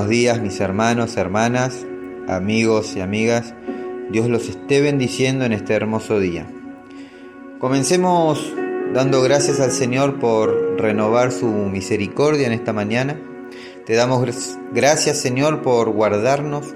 buenos 0.00 0.16
días 0.16 0.40
mis 0.40 0.60
hermanos, 0.60 1.18
hermanas, 1.18 1.84
amigos 2.26 2.96
y 2.96 3.02
amigas. 3.02 3.52
Dios 4.10 4.30
los 4.30 4.48
esté 4.48 4.80
bendiciendo 4.80 5.44
en 5.44 5.52
este 5.52 5.74
hermoso 5.74 6.18
día. 6.18 6.46
Comencemos 7.58 8.50
dando 8.94 9.20
gracias 9.20 9.60
al 9.60 9.72
Señor 9.72 10.18
por 10.18 10.80
renovar 10.80 11.32
su 11.32 11.48
misericordia 11.48 12.46
en 12.46 12.54
esta 12.54 12.72
mañana. 12.72 13.20
Te 13.84 13.92
damos 13.94 14.26
gracias 14.72 15.18
Señor 15.18 15.60
por 15.60 15.90
guardarnos, 15.90 16.74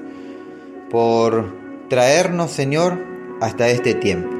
por 0.91 1.47
traernos 1.89 2.51
Señor 2.51 2.99
hasta 3.41 3.71
este 3.71 3.95
tiempo. 3.95 4.37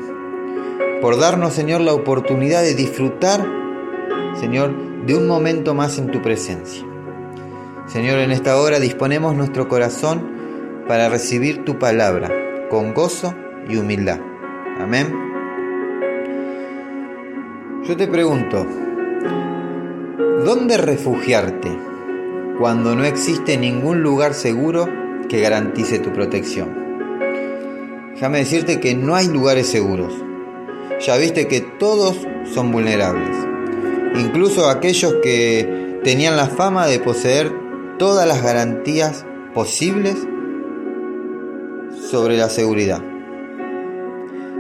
Por 1.01 1.19
darnos 1.19 1.55
Señor 1.55 1.81
la 1.81 1.95
oportunidad 1.95 2.61
de 2.61 2.75
disfrutar 2.75 3.47
Señor 4.39 5.07
de 5.07 5.15
un 5.15 5.27
momento 5.27 5.73
más 5.73 5.97
en 5.97 6.11
tu 6.11 6.21
presencia. 6.21 6.85
Señor, 7.87 8.19
en 8.19 8.33
esta 8.33 8.57
hora 8.57 8.81
disponemos 8.81 9.37
nuestro 9.37 9.69
corazón 9.69 10.85
para 10.89 11.11
recibir 11.11 11.65
tu 11.65 11.79
palabra 11.79 12.31
con 12.71 12.95
gozo 12.95 13.35
y 13.69 13.77
humildad. 13.77 14.21
Amén. 14.81 15.13
Yo 17.85 17.95
te 17.95 18.09
pregunto, 18.09 18.67
¿dónde 20.47 20.79
refugiarte 20.79 21.79
cuando 22.59 22.97
no 22.97 23.05
existe 23.05 23.59
ningún 23.59 24.03
lugar 24.03 24.33
seguro 24.33 24.89
que 25.29 25.43
garantice 25.43 25.99
tu 25.99 26.11
protección? 26.11 26.85
Déjame 28.15 28.39
decirte 28.39 28.81
que 28.81 28.95
no 28.95 29.15
hay 29.15 29.29
lugares 29.29 29.67
seguros. 29.67 30.15
Ya 31.07 31.19
viste 31.19 31.49
que 31.49 31.61
todos 31.61 32.17
son 32.47 32.73
vulnerables. 32.73 33.37
Incluso 34.17 34.71
aquellos 34.71 35.17
que 35.23 35.99
tenían 36.03 36.37
la 36.37 36.47
fama 36.47 36.87
de 36.87 36.99
poseer 37.01 37.64
todas 37.99 38.27
las 38.27 38.43
garantías 38.43 39.25
posibles 39.55 40.17
sobre 42.11 42.37
la 42.37 42.49
seguridad. 42.49 43.03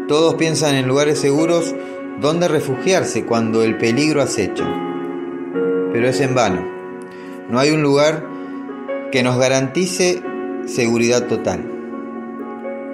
Todos 0.08 0.34
piensan 0.34 0.74
en 0.74 0.86
lugares 0.86 1.18
seguros 1.18 1.74
donde 2.20 2.48
refugiarse 2.48 3.24
cuando 3.24 3.62
el 3.62 3.76
peligro 3.76 4.22
acecha. 4.22 4.64
Pero 5.92 6.08
es 6.08 6.20
en 6.20 6.34
vano. 6.34 6.66
No 7.48 7.58
hay 7.58 7.70
un 7.70 7.82
lugar 7.82 8.24
que 9.10 9.22
nos 9.22 9.38
garantice 9.38 10.22
seguridad 10.66 11.26
total. 11.26 11.64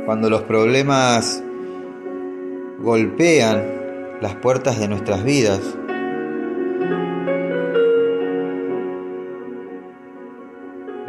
Cuando 0.06 0.30
los 0.30 0.42
problemas 0.42 1.42
golpean 2.78 3.62
las 4.20 4.34
puertas 4.36 4.78
de 4.78 4.88
nuestras 4.88 5.24
vidas, 5.24 5.60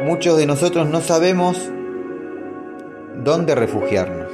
muchos 0.02 0.36
de 0.36 0.46
nosotros 0.46 0.88
no 0.88 1.00
sabemos 1.00 1.70
dónde 3.22 3.54
refugiarnos. 3.54 4.30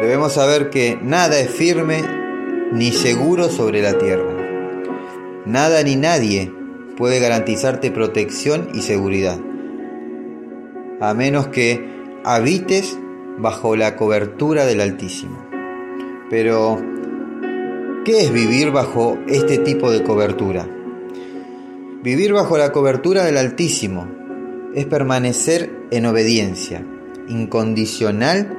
Debemos 0.00 0.32
saber 0.32 0.70
que 0.70 0.98
nada 1.02 1.38
es 1.38 1.50
firme 1.50 2.02
ni 2.72 2.92
seguro 2.92 3.48
sobre 3.48 3.82
la 3.82 3.98
tierra. 3.98 4.36
Nada 5.44 5.82
ni 5.82 5.96
nadie 5.96 6.52
puede 6.96 7.20
garantizarte 7.20 7.90
protección 7.90 8.68
y 8.74 8.82
seguridad, 8.82 9.38
a 11.00 11.14
menos 11.14 11.48
que 11.48 11.86
habites 12.24 12.98
bajo 13.38 13.76
la 13.76 13.96
cobertura 13.96 14.66
del 14.66 14.80
Altísimo. 14.80 15.46
Pero, 16.30 16.80
¿qué 18.04 18.20
es 18.20 18.32
vivir 18.32 18.70
bajo 18.70 19.18
este 19.28 19.58
tipo 19.58 19.90
de 19.90 20.02
cobertura? 20.02 20.77
Vivir 22.02 22.32
bajo 22.32 22.56
la 22.56 22.70
cobertura 22.70 23.24
del 23.24 23.36
Altísimo 23.36 24.06
es 24.72 24.86
permanecer 24.86 25.72
en 25.90 26.06
obediencia 26.06 26.86
incondicional 27.26 28.56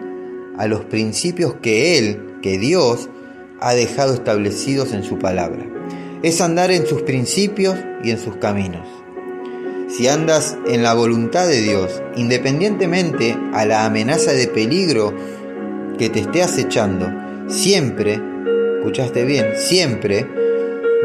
a 0.58 0.68
los 0.68 0.84
principios 0.84 1.54
que 1.62 1.98
Él, 1.98 2.36
que 2.42 2.58
Dios, 2.58 3.10
ha 3.62 3.74
dejado 3.74 4.14
establecidos 4.14 4.92
en 4.92 5.06
su 5.06 5.20
palabra. 5.20 5.66
Es 6.22 6.42
andar 6.42 6.70
en 6.72 6.86
sus 6.86 7.04
principios 7.04 7.78
y 8.04 8.12
en 8.12 8.20
sus 8.20 8.36
caminos. 8.36 8.86
Si 9.88 10.10
andas 10.10 10.58
en 10.68 10.84
la 10.84 10.94
voluntad 10.94 11.48
de 11.48 11.62
Dios, 11.62 12.04
independientemente 12.18 13.38
a 13.54 13.66
la 13.66 13.86
amenaza 13.86 14.34
de 14.34 14.48
peligro 14.48 15.14
que 15.98 16.10
te 16.10 16.20
esté 16.20 16.44
acechando, 16.44 17.08
siempre, 17.48 18.20
escuchaste 18.80 19.24
bien, 19.24 19.54
siempre 19.56 20.28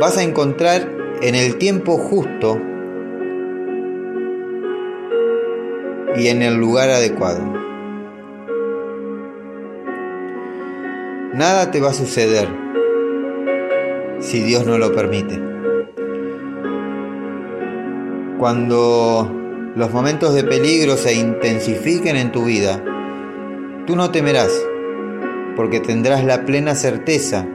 vas 0.00 0.18
a 0.18 0.24
encontrar 0.24 1.03
en 1.24 1.34
el 1.34 1.56
tiempo 1.56 1.96
justo 1.96 2.60
y 6.16 6.28
en 6.28 6.42
el 6.42 6.54
lugar 6.56 6.90
adecuado. 6.90 7.40
Nada 11.32 11.70
te 11.70 11.80
va 11.80 11.90
a 11.90 11.94
suceder 11.94 12.46
si 14.20 14.42
Dios 14.42 14.66
no 14.66 14.76
lo 14.76 14.94
permite. 14.94 15.40
Cuando 18.38 19.32
los 19.74 19.90
momentos 19.94 20.34
de 20.34 20.44
peligro 20.44 20.98
se 20.98 21.14
intensifiquen 21.14 22.16
en 22.16 22.32
tu 22.32 22.44
vida, 22.44 22.84
tú 23.86 23.96
no 23.96 24.10
temerás, 24.10 24.52
porque 25.56 25.80
tendrás 25.80 26.22
la 26.22 26.44
plena 26.44 26.74
certeza 26.74 27.46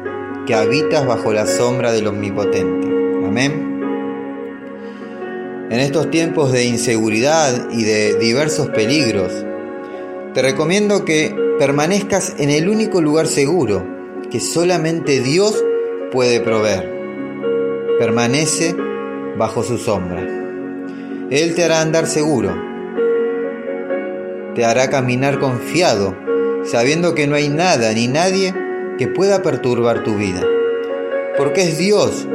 que 0.47 0.55
habitas 0.55 1.05
bajo 1.05 1.31
la 1.33 1.45
sombra 1.45 1.91
del 1.91 2.07
Omnipotente. 2.07 2.98
Amén. 3.29 3.79
En 5.69 5.79
estos 5.79 6.09
tiempos 6.09 6.51
de 6.51 6.65
inseguridad 6.65 7.69
y 7.69 7.83
de 7.83 8.15
diversos 8.17 8.69
peligros, 8.69 9.31
te 10.33 10.41
recomiendo 10.41 11.05
que 11.05 11.35
permanezcas 11.59 12.33
en 12.39 12.49
el 12.49 12.67
único 12.67 13.01
lugar 13.01 13.27
seguro 13.27 13.85
que 14.31 14.39
solamente 14.39 15.19
Dios 15.19 15.63
puede 16.11 16.39
proveer. 16.39 16.91
Permanece 17.99 18.75
bajo 19.37 19.61
su 19.61 19.77
sombra. 19.77 20.27
Él 21.29 21.53
te 21.53 21.63
hará 21.63 21.81
andar 21.81 22.07
seguro. 22.07 22.49
Te 24.55 24.65
hará 24.65 24.89
caminar 24.89 25.37
confiado, 25.37 26.15
sabiendo 26.63 27.13
que 27.13 27.27
no 27.27 27.35
hay 27.35 27.47
nada 27.47 27.93
ni 27.93 28.07
nadie 28.07 28.55
que 28.97 29.07
pueda 29.07 29.43
perturbar 29.43 30.01
tu 30.01 30.15
vida. 30.15 30.41
Porque 31.37 31.61
es 31.61 31.77
Dios 31.77 32.27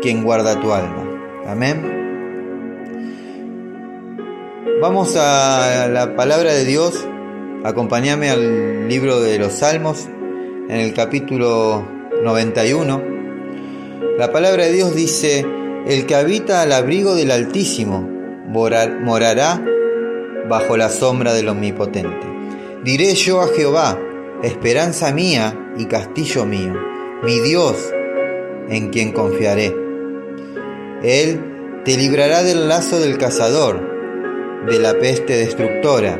quien 0.00 0.24
guarda 0.24 0.60
tu 0.60 0.72
alma. 0.72 1.04
Amén. 1.46 1.98
Vamos 4.80 5.14
a 5.16 5.88
la 5.88 6.16
palabra 6.16 6.52
de 6.52 6.64
Dios. 6.64 7.06
Acompáñame 7.64 8.30
al 8.30 8.88
libro 8.88 9.20
de 9.20 9.38
los 9.38 9.52
Salmos, 9.52 10.08
en 10.68 10.76
el 10.76 10.94
capítulo 10.94 11.86
91. 12.22 13.02
La 14.18 14.32
palabra 14.32 14.64
de 14.64 14.72
Dios 14.72 14.94
dice, 14.94 15.44
el 15.86 16.06
que 16.06 16.14
habita 16.14 16.62
al 16.62 16.72
abrigo 16.72 17.14
del 17.14 17.30
Altísimo 17.30 18.08
morará 18.48 19.62
bajo 20.48 20.76
la 20.76 20.88
sombra 20.88 21.34
del 21.34 21.48
Omnipotente. 21.48 22.26
Diré 22.82 23.14
yo 23.14 23.42
a 23.42 23.48
Jehová, 23.48 23.98
esperanza 24.42 25.12
mía 25.12 25.72
y 25.76 25.84
castillo 25.84 26.46
mío, 26.46 26.74
mi 27.22 27.38
Dios 27.40 27.92
en 28.70 28.88
quien 28.88 29.12
confiaré. 29.12 29.89
Él 31.02 31.82
te 31.84 31.96
librará 31.96 32.42
del 32.42 32.68
lazo 32.68 33.00
del 33.00 33.16
cazador, 33.16 33.80
de 34.68 34.78
la 34.78 34.92
peste 34.98 35.36
destructora. 35.36 36.18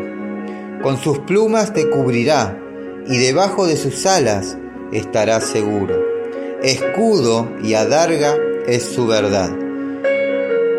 Con 0.82 0.97
sus 0.97 1.19
plumas 1.19 1.75
te 1.75 1.91
cubrirá 1.91 2.59
y 3.06 3.19
debajo 3.19 3.67
de 3.67 3.77
sus 3.77 4.06
alas 4.06 4.56
estarás 4.93 5.44
seguro. 5.44 6.03
Escudo 6.62 7.50
y 7.62 7.75
adarga 7.75 8.37
es 8.67 8.85
su 8.85 9.06
verdad. 9.06 9.50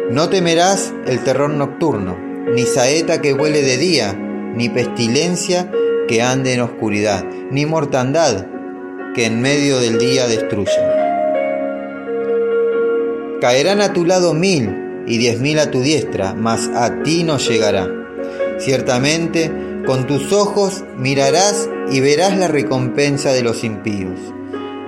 No 0.09 0.29
temerás 0.29 0.93
el 1.05 1.23
terror 1.23 1.51
nocturno, 1.51 2.17
ni 2.53 2.63
saeta 2.63 3.21
que 3.21 3.33
vuele 3.33 3.61
de 3.61 3.77
día, 3.77 4.13
ni 4.13 4.67
pestilencia 4.67 5.71
que 6.07 6.23
ande 6.23 6.53
en 6.53 6.61
oscuridad, 6.61 7.23
ni 7.51 7.65
mortandad 7.67 8.47
que 9.13 9.25
en 9.25 9.41
medio 9.41 9.79
del 9.79 9.99
día 9.99 10.27
destruya. 10.27 11.00
Caerán 13.41 13.81
a 13.81 13.91
tu 13.91 14.05
lado 14.05 14.35
mil 14.35 15.03
y 15.07 15.17
diez 15.17 15.39
mil 15.39 15.57
a 15.57 15.71
tu 15.71 15.81
diestra, 15.81 16.35
mas 16.35 16.69
a 16.75 17.01
ti 17.01 17.23
no 17.23 17.39
llegará. 17.39 17.89
Ciertamente, 18.59 19.51
con 19.83 20.05
tus 20.05 20.31
ojos 20.31 20.83
mirarás 20.95 21.67
y 21.89 22.01
verás 22.01 22.37
la 22.37 22.47
recompensa 22.47 23.33
de 23.33 23.41
los 23.41 23.63
impíos, 23.63 24.19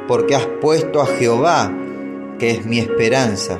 porque 0.07 0.35
has 0.35 0.45
puesto 0.61 1.01
a 1.01 1.07
Jehová, 1.07 1.75
que 2.38 2.51
es 2.51 2.63
mi 2.63 2.77
esperanza, 2.77 3.57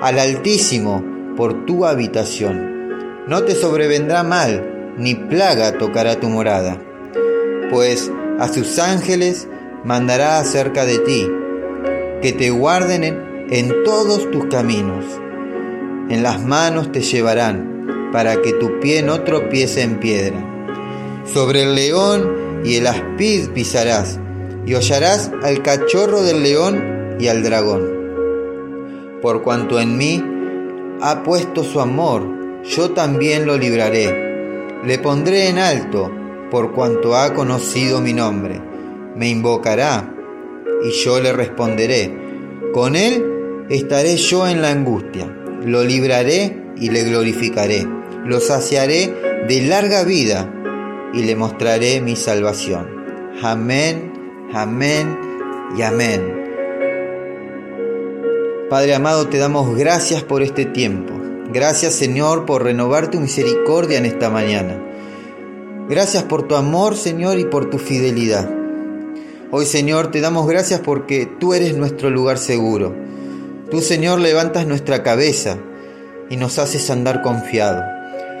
al 0.00 0.18
Altísimo 0.18 1.04
por 1.36 1.66
tu 1.66 1.84
habitación. 1.84 3.26
No 3.26 3.42
te 3.42 3.54
sobrevendrá 3.54 4.22
mal, 4.22 4.94
ni 4.96 5.16
plaga 5.16 5.76
tocará 5.76 6.18
tu 6.18 6.30
morada, 6.30 6.80
pues 7.70 8.10
a 8.38 8.48
sus 8.48 8.78
ángeles 8.78 9.48
mandará 9.84 10.38
acerca 10.38 10.86
de 10.86 10.98
ti, 11.00 11.28
que 12.22 12.32
te 12.32 12.48
guarden 12.48 13.04
en 13.04 13.29
en 13.52 13.82
todos 13.82 14.30
tus 14.30 14.46
caminos. 14.46 15.04
en 16.08 16.22
las 16.22 16.44
manos 16.44 16.90
te 16.92 17.02
llevarán, 17.02 18.08
para 18.12 18.42
que 18.42 18.52
tu 18.52 18.80
pie 18.80 19.02
no 19.02 19.22
tropiece 19.22 19.82
en 19.82 19.98
piedra. 19.98 20.38
Sobre 21.24 21.62
el 21.62 21.74
león 21.74 22.62
y 22.64 22.76
el 22.76 22.86
aspid 22.86 23.50
pisarás, 23.50 24.18
y 24.66 24.74
hollarás 24.74 25.32
al 25.42 25.62
cachorro 25.62 26.22
del 26.22 26.42
león 26.42 27.16
y 27.18 27.28
al 27.28 27.42
dragón. 27.42 29.18
Por 29.22 29.42
cuanto 29.42 29.80
en 29.80 29.96
mí 29.96 30.24
ha 31.00 31.22
puesto 31.22 31.64
su 31.64 31.80
amor, 31.80 32.24
yo 32.64 32.90
también 32.90 33.46
lo 33.46 33.56
libraré. 33.56 34.78
Le 34.84 34.98
pondré 34.98 35.48
en 35.48 35.58
alto, 35.58 36.10
por 36.50 36.72
cuanto 36.72 37.16
ha 37.16 37.34
conocido 37.34 38.00
mi 38.00 38.12
nombre. 38.12 38.60
Me 39.16 39.28
invocará, 39.28 40.12
y 40.84 40.90
yo 40.90 41.20
le 41.20 41.32
responderé. 41.32 42.16
Con 42.72 42.94
él 42.94 43.39
estaré 43.70 44.16
yo 44.16 44.48
en 44.48 44.60
la 44.60 44.70
angustia. 44.70 45.32
Lo 45.64 45.84
libraré 45.84 46.56
y 46.76 46.90
le 46.90 47.04
glorificaré. 47.04 47.86
Lo 48.24 48.40
saciaré 48.40 49.14
de 49.48 49.62
larga 49.62 50.02
vida 50.04 50.52
y 51.14 51.22
le 51.22 51.36
mostraré 51.36 52.00
mi 52.00 52.16
salvación. 52.16 52.88
Amén, 53.42 54.12
amén 54.52 55.16
y 55.78 55.82
amén. 55.82 56.40
Padre 58.68 58.94
amado, 58.94 59.28
te 59.28 59.38
damos 59.38 59.76
gracias 59.76 60.22
por 60.22 60.42
este 60.42 60.64
tiempo. 60.64 61.14
Gracias 61.52 61.94
Señor 61.94 62.46
por 62.46 62.64
renovar 62.64 63.10
tu 63.10 63.20
misericordia 63.20 63.98
en 63.98 64.06
esta 64.06 64.30
mañana. 64.30 64.80
Gracias 65.88 66.22
por 66.24 66.46
tu 66.46 66.54
amor 66.54 66.96
Señor 66.96 67.38
y 67.38 67.44
por 67.44 67.70
tu 67.70 67.78
fidelidad. 67.78 68.48
Hoy 69.50 69.66
Señor 69.66 70.12
te 70.12 70.20
damos 70.20 70.46
gracias 70.46 70.80
porque 70.80 71.26
tú 71.26 71.54
eres 71.54 71.76
nuestro 71.76 72.10
lugar 72.10 72.38
seguro. 72.38 73.09
Tú 73.70 73.80
Señor 73.80 74.20
levantas 74.20 74.66
nuestra 74.66 75.02
cabeza 75.02 75.56
y 76.28 76.36
nos 76.36 76.58
haces 76.58 76.90
andar 76.90 77.22
confiado. 77.22 77.82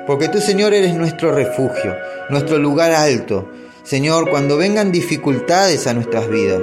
Porque 0.06 0.28
tú 0.28 0.40
Señor 0.40 0.74
eres 0.74 0.94
nuestro 0.94 1.32
refugio, 1.32 1.94
nuestro 2.30 2.58
lugar 2.58 2.92
alto. 2.92 3.48
Señor, 3.82 4.28
cuando 4.30 4.56
vengan 4.56 4.92
dificultades 4.92 5.86
a 5.86 5.94
nuestras 5.94 6.28
vidas, 6.28 6.62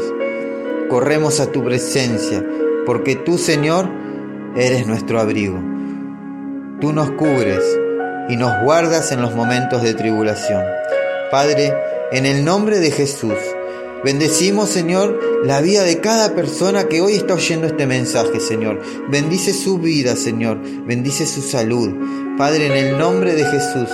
corremos 0.89 1.39
a 1.39 1.51
tu 1.51 1.63
presencia 1.63 2.43
porque 2.87 3.17
tú, 3.17 3.37
Señor, 3.37 3.89
eres 4.55 4.87
nuestro 4.87 5.19
abrigo. 5.19 5.59
Tú 6.79 6.93
nos 6.93 7.11
cubres 7.11 7.61
y 8.29 8.37
nos 8.37 8.63
guardas 8.63 9.11
en 9.11 9.21
los 9.21 9.35
momentos 9.35 9.83
de 9.83 9.93
tribulación. 9.93 10.63
Padre, 11.29 11.73
en 12.13 12.25
el 12.25 12.45
nombre 12.45 12.79
de 12.79 12.91
Jesús, 12.91 13.35
bendecimos, 14.03 14.69
Señor, 14.69 15.19
la 15.43 15.61
vida 15.61 15.83
de 15.83 15.99
cada 15.99 16.35
persona 16.35 16.85
que 16.85 17.01
hoy 17.01 17.13
está 17.13 17.35
oyendo 17.35 17.67
este 17.67 17.85
mensaje, 17.85 18.39
Señor. 18.39 18.81
Bendice 19.09 19.53
su 19.53 19.77
vida, 19.77 20.15
Señor. 20.15 20.59
Bendice 20.85 21.25
su 21.25 21.41
salud. 21.41 21.93
Padre, 22.37 22.67
en 22.67 22.73
el 22.73 22.97
nombre 22.97 23.33
de 23.33 23.45
Jesús. 23.45 23.89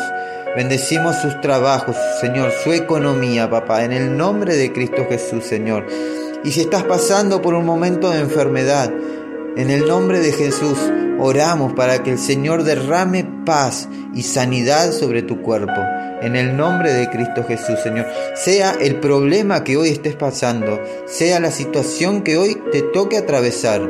Bendecimos 0.56 1.16
sus 1.16 1.42
trabajos, 1.42 1.96
Señor, 2.22 2.52
su 2.64 2.74
economía, 2.74 3.50
papá, 3.50 3.84
en 3.84 3.92
el 3.92 4.16
nombre 4.16 4.56
de 4.56 4.72
Cristo 4.72 5.08
Jesús, 5.10 5.44
Señor. 5.46 5.88
Y 6.44 6.52
si 6.52 6.62
estás 6.62 6.84
pasando 6.84 7.42
por 7.42 7.56
un 7.56 7.66
momento 7.66 8.12
de 8.12 8.20
enfermedad, 8.20 8.94
en 9.56 9.72
el 9.72 9.88
nombre 9.88 10.20
de 10.20 10.32
Jesús 10.32 10.78
oramos 11.20 11.74
para 11.74 12.04
que 12.04 12.12
el 12.12 12.20
Señor 12.20 12.64
derrame 12.64 13.24
paz 13.46 13.88
y 14.14 14.24
sanidad 14.24 14.92
sobre 14.92 15.24
tu 15.24 15.42
cuerpo. 15.42 15.82
En 16.24 16.36
el 16.36 16.58
nombre 16.58 16.94
de 16.94 17.10
Cristo 17.10 17.44
Jesús, 17.44 17.80
Señor. 17.80 18.08
Sea 18.34 18.72
el 18.82 19.00
problema 19.00 19.64
que 19.64 19.78
hoy 19.78 19.90
estés 19.90 20.16
pasando, 20.16 20.82
sea 21.06 21.40
la 21.40 21.52
situación 21.52 22.24
que 22.24 22.38
hoy 22.38 22.58
te 22.72 22.82
toque 22.82 23.18
atravesar. 23.18 23.88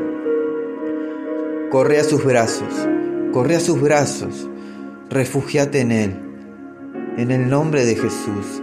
Corre 1.69 1.99
a 1.99 2.03
sus 2.03 2.23
brazos, 2.23 2.87
corre 3.31 3.55
a 3.55 3.59
sus 3.59 3.79
brazos, 3.79 4.49
refugiate 5.09 5.79
en 5.79 5.91
Él. 5.91 6.19
En 7.17 7.31
el 7.31 7.47
nombre 7.47 7.85
de 7.85 7.95
Jesús, 7.95 8.61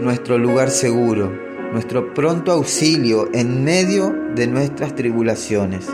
nuestro 0.00 0.38
lugar 0.38 0.70
seguro 0.70 1.50
nuestro 1.72 2.12
pronto 2.14 2.52
auxilio 2.52 3.28
en 3.32 3.64
medio 3.64 4.12
de 4.34 4.46
nuestras 4.46 4.94
tribulaciones. 4.94 5.86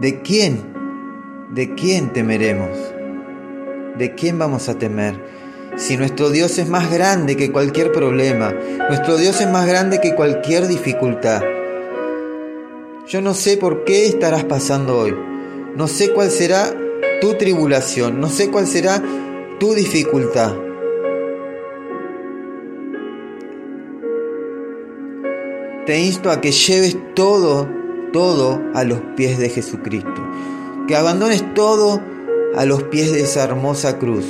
¿De 0.00 0.22
quién? 0.22 0.58
¿De 1.50 1.74
quién 1.74 2.12
temeremos? 2.12 2.97
¿De 3.98 4.14
quién 4.14 4.38
vamos 4.38 4.68
a 4.68 4.78
temer? 4.78 5.14
Si 5.76 5.96
nuestro 5.96 6.30
Dios 6.30 6.58
es 6.58 6.68
más 6.68 6.90
grande 6.90 7.36
que 7.36 7.52
cualquier 7.52 7.92
problema, 7.92 8.54
nuestro 8.88 9.16
Dios 9.16 9.40
es 9.40 9.48
más 9.48 9.66
grande 9.66 10.00
que 10.00 10.14
cualquier 10.14 10.66
dificultad. 10.68 11.42
Yo 13.06 13.20
no 13.20 13.34
sé 13.34 13.56
por 13.56 13.84
qué 13.84 14.06
estarás 14.06 14.44
pasando 14.44 14.98
hoy, 14.98 15.14
no 15.74 15.88
sé 15.88 16.12
cuál 16.12 16.30
será 16.30 16.72
tu 17.20 17.34
tribulación, 17.34 18.20
no 18.20 18.28
sé 18.28 18.50
cuál 18.50 18.66
será 18.66 19.02
tu 19.58 19.74
dificultad. 19.74 20.54
te 25.88 25.98
insto 25.98 26.30
a 26.30 26.42
que 26.42 26.52
lleves 26.52 26.98
todo, 27.14 27.66
todo 28.12 28.60
a 28.74 28.84
los 28.84 29.00
pies 29.16 29.38
de 29.38 29.48
Jesucristo. 29.48 30.22
Que 30.86 30.94
abandones 30.94 31.54
todo 31.54 32.02
a 32.56 32.64
los 32.64 32.84
pies 32.84 33.12
de 33.12 33.22
esa 33.22 33.44
hermosa 33.44 33.98
cruz. 33.98 34.26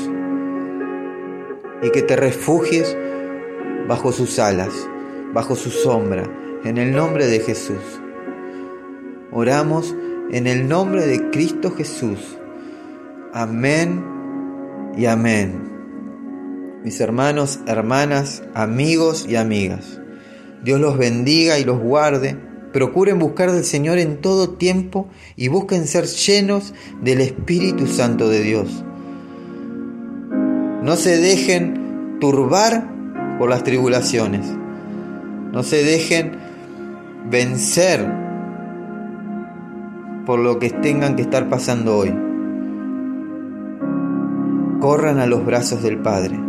Y 1.82 1.90
que 1.90 2.02
te 2.02 2.16
refugies 2.16 2.96
bajo 3.86 4.12
sus 4.12 4.38
alas, 4.38 4.72
bajo 5.32 5.56
su 5.56 5.70
sombra, 5.70 6.24
en 6.64 6.78
el 6.78 6.94
nombre 6.94 7.26
de 7.26 7.40
Jesús. 7.40 8.00
Oramos 9.30 9.94
en 10.30 10.46
el 10.46 10.68
nombre 10.68 11.06
de 11.06 11.30
Cristo 11.30 11.70
Jesús. 11.70 12.38
Amén 13.32 14.04
y 14.96 15.06
amén. 15.06 15.68
Mis 16.82 17.00
hermanos, 17.00 17.60
hermanas, 17.66 18.42
amigos 18.54 19.26
y 19.28 19.36
amigas. 19.36 20.00
Dios 20.62 20.80
los 20.80 20.98
bendiga 20.98 21.58
y 21.58 21.64
los 21.64 21.78
guarde. 21.78 22.47
Procuren 22.72 23.18
buscar 23.18 23.50
del 23.52 23.64
Señor 23.64 23.98
en 23.98 24.20
todo 24.20 24.50
tiempo 24.50 25.08
y 25.36 25.48
busquen 25.48 25.86
ser 25.86 26.06
llenos 26.06 26.74
del 27.02 27.20
Espíritu 27.20 27.86
Santo 27.86 28.28
de 28.28 28.42
Dios. 28.42 28.84
No 30.82 30.96
se 30.96 31.18
dejen 31.18 32.18
turbar 32.20 32.88
por 33.38 33.48
las 33.48 33.64
tribulaciones. 33.64 34.46
No 35.52 35.62
se 35.62 35.82
dejen 35.82 36.32
vencer 37.30 38.06
por 40.26 40.38
lo 40.38 40.58
que 40.58 40.70
tengan 40.70 41.16
que 41.16 41.22
estar 41.22 41.48
pasando 41.48 41.96
hoy. 41.96 42.14
Corran 44.80 45.18
a 45.18 45.26
los 45.26 45.44
brazos 45.44 45.82
del 45.82 45.98
Padre. 45.98 46.47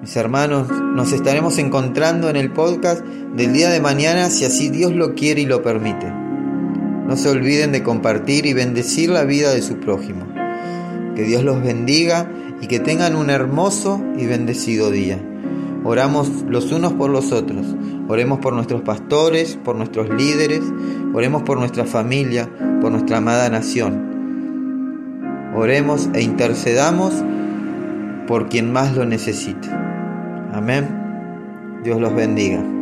Mis 0.00 0.14
hermanos, 0.14 0.68
nos 0.70 1.12
estaremos 1.12 1.56
encontrando 1.58 2.28
en 2.28 2.36
el 2.36 2.52
podcast 2.52 3.02
del 3.34 3.54
día 3.54 3.70
de 3.70 3.80
mañana 3.80 4.28
si 4.28 4.44
así 4.44 4.68
Dios 4.68 4.92
lo 4.92 5.14
quiere 5.14 5.40
y 5.40 5.46
lo 5.46 5.62
permite. 5.62 6.06
No 6.06 7.16
se 7.16 7.30
olviden 7.30 7.72
de 7.72 7.82
compartir 7.82 8.44
y 8.46 8.52
bendecir 8.52 9.08
la 9.08 9.24
vida 9.24 9.54
de 9.54 9.62
su 9.62 9.78
prójimo. 9.80 10.26
Que 11.14 11.22
Dios 11.22 11.42
los 11.44 11.62
bendiga 11.62 12.30
y 12.60 12.66
que 12.66 12.78
tengan 12.78 13.16
un 13.16 13.30
hermoso 13.30 14.04
y 14.18 14.26
bendecido 14.26 14.90
día. 14.90 15.18
Oramos 15.82 16.44
los 16.46 16.72
unos 16.72 16.92
por 16.92 17.10
los 17.10 17.32
otros. 17.32 17.64
Oremos 18.06 18.40
por 18.40 18.52
nuestros 18.52 18.82
pastores, 18.82 19.58
por 19.64 19.76
nuestros 19.76 20.10
líderes. 20.10 20.62
Oremos 21.14 21.42
por 21.42 21.58
nuestra 21.58 21.86
familia, 21.86 22.50
por 22.82 22.92
nuestra 22.92 23.16
amada 23.16 23.48
nación. 23.48 24.12
Oremos 25.56 26.10
e 26.12 26.20
intercedamos 26.20 27.14
por 28.26 28.48
quien 28.48 28.72
más 28.72 28.94
lo 28.96 29.04
necesita. 29.04 30.50
Amén. 30.52 31.80
Dios 31.82 32.00
los 32.00 32.14
bendiga. 32.14 32.75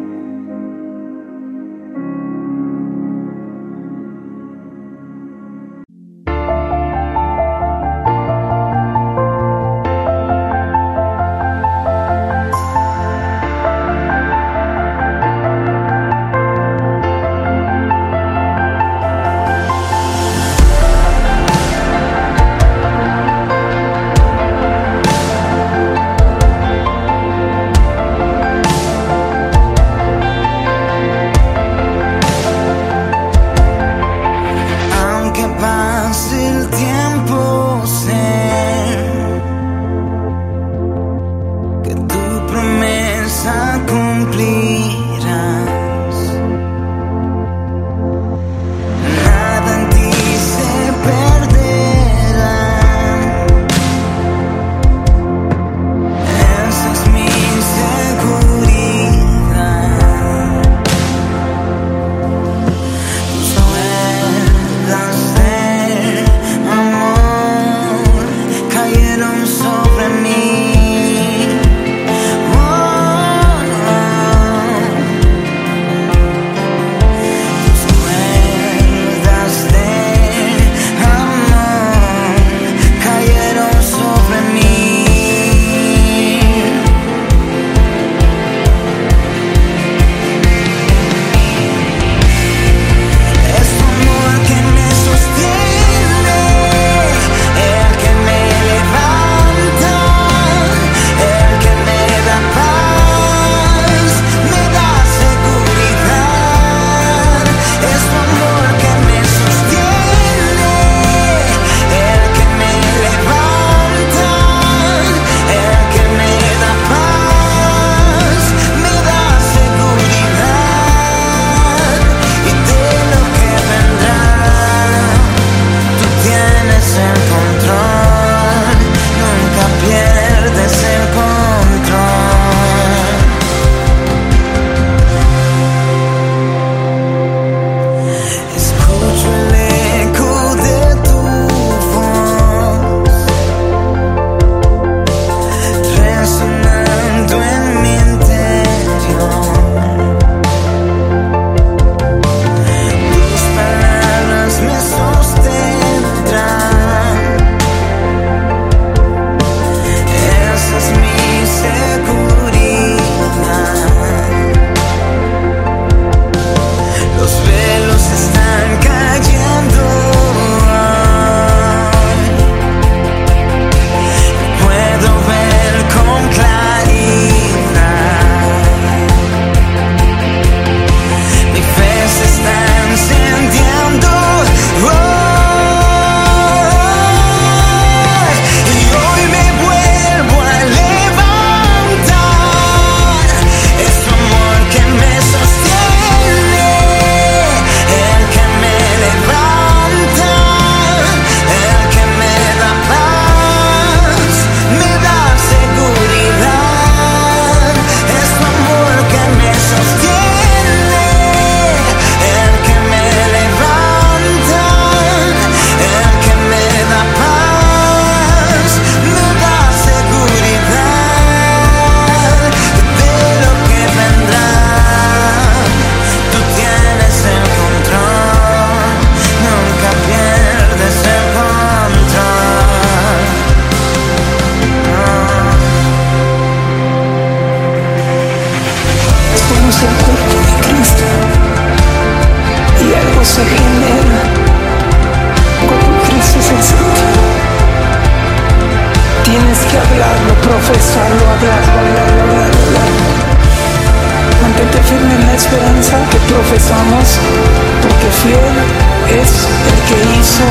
es 258.26 259.48
el 259.68 259.78
que 259.88 259.98
hizo 260.18 260.44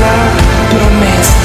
la 0.00 0.18
promesa. 0.70 1.38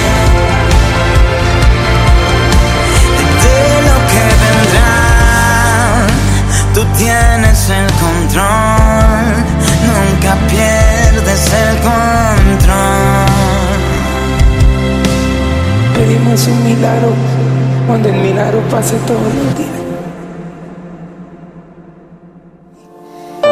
De 3.44 3.62
lo 3.88 3.98
que 4.12 4.24
vendrá, 4.44 4.92
tú 6.74 6.82
tienes 6.98 7.70
el 7.70 7.88
control, 8.04 9.26
nunca 9.86 10.32
pierdes 10.48 11.42
el 11.54 11.72
control. 11.78 13.30
Pedimos 15.96 16.48
un 16.48 16.64
milagro 16.64 17.14
donde 17.88 18.10
el 18.10 18.16
milagro 18.16 18.60
pase 18.70 18.96
todo 19.06 19.20
los 19.20 19.58
días. 19.58 19.80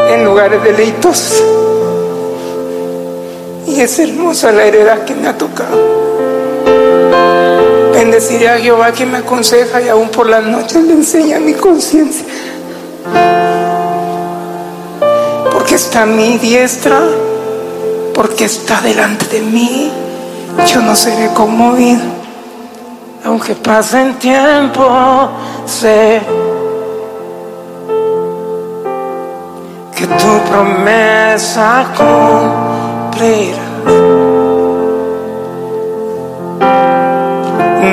en 0.09 0.23
lugares 0.23 0.63
de 0.63 0.73
es 3.77 3.99
hermosa 3.99 4.51
la 4.51 4.65
heredad 4.65 5.05
que 5.05 5.13
me 5.13 5.27
ha 5.27 5.37
tocado. 5.37 5.77
Bendeciré 7.93 8.49
a 8.49 8.57
Jehová 8.57 8.91
que 8.91 9.05
me 9.05 9.19
aconseja 9.19 9.81
y 9.81 9.87
aún 9.87 10.09
por 10.09 10.27
las 10.27 10.43
noches 10.43 10.83
le 10.83 10.93
enseña 10.93 11.39
mi 11.39 11.53
conciencia. 11.53 12.25
Porque 15.51 15.75
está 15.75 16.05
mi 16.05 16.37
diestra, 16.37 16.99
porque 18.13 18.45
está 18.45 18.81
delante 18.81 19.27
de 19.27 19.41
mí 19.41 19.91
yo 20.65 20.81
no 20.81 20.95
seré 20.95 21.31
conmovido, 21.33 22.01
aunque 23.25 23.53
pase 23.53 24.01
el 24.01 24.15
tiempo, 24.17 25.29
sé 25.65 26.21
que 29.95 30.07
tu 30.07 30.39
promesa 30.49 31.85
cumplirá. 31.95 33.66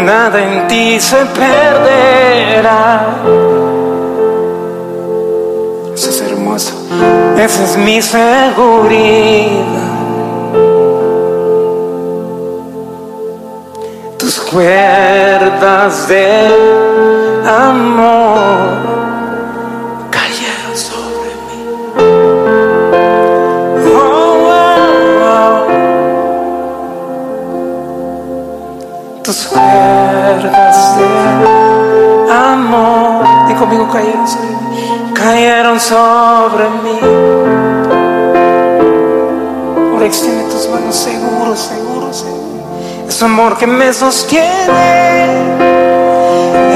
Nada 0.03 0.43
en 0.43 0.67
ti 0.69 0.99
se 0.99 1.25
perderá. 1.27 3.07
Eso 5.95 6.11
es 6.11 6.21
hermoso. 6.23 6.75
Esa 7.37 7.65
es 7.65 7.77
mi 7.77 8.03
seguridad. 8.03 9.85
cuerdas 14.55 16.07
de 16.07 16.47
amor 17.45 19.04
Tus 29.25 29.47
cuerdas 29.47 30.99
de 30.99 31.07
amor, 32.31 33.25
y 33.51 33.55
conmigo 33.55 33.89
cayeron 33.89 34.29
sobre 34.29 34.49
mí, 34.51 35.13
cayeron 35.15 35.81
sobre 35.81 36.69
mí. 36.85 37.01
Ahora 39.93 40.05
extiende 40.05 40.45
tus 40.53 40.69
manos 40.69 40.95
seguros, 40.95 41.59
seguros, 41.59 42.17
seguros 42.19 42.45
es 43.09 43.23
amor 43.23 43.57
que 43.57 43.67
me 43.67 43.93
sostiene, 43.93 44.49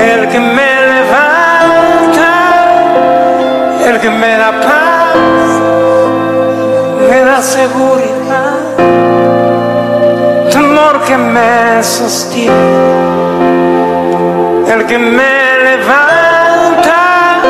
el 0.00 0.28
que 0.28 0.40
me 0.40 0.80
levanta, 0.92 2.30
el 3.84 4.00
que 4.00 4.08
me 4.08 4.36
da 4.38 4.52
paz, 4.60 5.16
me 7.10 7.20
da 7.20 7.42
seguridad. 7.42 8.17
Que 11.06 11.16
me 11.16 11.82
sostiene, 11.82 12.52
el 14.70 14.84
que 14.84 14.98
me 14.98 15.58
levanta, 15.64 17.40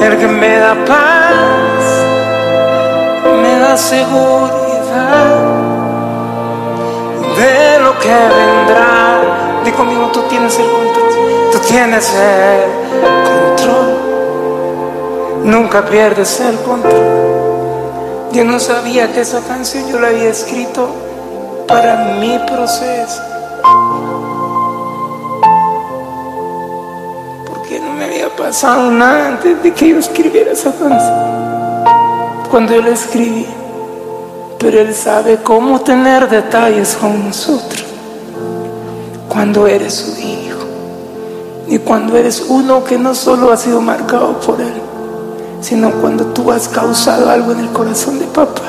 el 0.00 0.18
que 0.18 0.26
me 0.26 0.58
da 0.58 0.74
paz, 0.84 1.76
me 3.40 3.58
da 3.60 3.76
seguridad 3.76 5.36
de 7.36 7.78
lo 7.78 7.96
que 8.00 8.08
vendrá. 8.08 9.20
Di 9.64 9.70
conmigo, 9.70 10.10
tú 10.12 10.22
tienes 10.22 10.58
el 10.58 10.66
control. 10.66 11.50
Tú 11.52 11.58
tienes 11.60 12.12
el 12.12 12.62
control. 13.30 13.98
Nunca 15.44 15.84
pierdes 15.84 16.40
el 16.40 16.58
control. 16.62 18.30
Yo 18.32 18.44
no 18.44 18.58
sabía 18.58 19.12
que 19.12 19.20
esa 19.20 19.42
canción 19.42 19.88
yo 19.88 20.00
la 20.00 20.08
había 20.08 20.30
escrito 20.30 21.07
para 21.68 22.16
mi 22.18 22.36
proceso. 22.40 23.22
Porque 27.46 27.78
no 27.78 27.92
me 27.92 28.06
había 28.06 28.34
pasado 28.34 28.90
nada 28.90 29.28
antes 29.28 29.62
de 29.62 29.72
que 29.72 29.90
yo 29.90 29.98
escribiera 29.98 30.50
esa 30.50 30.72
canción. 30.72 31.28
Cuando 32.50 32.74
yo 32.74 32.82
la 32.82 32.90
escribí 32.90 33.46
pero 34.58 34.80
Él 34.80 34.92
sabe 34.92 35.38
cómo 35.42 35.80
tener 35.80 36.28
detalles 36.28 36.96
con 36.96 37.26
nosotros 37.26 37.84
cuando 39.28 39.66
eres 39.66 39.94
su 39.94 40.20
hijo 40.20 40.58
y 41.68 41.78
cuando 41.78 42.16
eres 42.16 42.44
uno 42.48 42.82
que 42.82 42.98
no 42.98 43.14
solo 43.14 43.52
ha 43.52 43.56
sido 43.56 43.80
marcado 43.80 44.40
por 44.40 44.60
Él, 44.60 44.72
sino 45.60 45.92
cuando 46.00 46.26
tú 46.26 46.50
has 46.50 46.66
causado 46.66 47.30
algo 47.30 47.52
en 47.52 47.60
el 47.60 47.68
corazón 47.68 48.18
de 48.18 48.24
papá. 48.26 48.67